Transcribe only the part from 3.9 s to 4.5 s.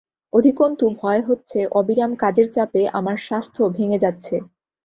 যাচ্ছে।